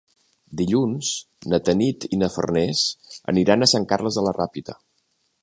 Dilluns 0.61 1.09
na 1.53 1.59
Tanit 1.67 2.07
i 2.17 2.19
na 2.23 2.31
Farners 2.37 2.83
aniran 3.35 3.67
a 3.67 3.69
Sant 3.75 3.87
Carles 3.93 4.19
de 4.21 4.27
la 4.31 4.35
Ràpita. 4.41 4.81